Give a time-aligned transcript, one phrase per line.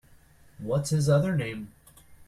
[0.57, 1.73] What’s his other name?